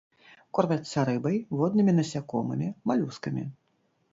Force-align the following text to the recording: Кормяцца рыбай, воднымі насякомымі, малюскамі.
Кормяцца 0.57 1.03
рыбай, 1.09 1.37
воднымі 1.59 1.95
насякомымі, 1.99 2.73
малюскамі. 2.93 3.43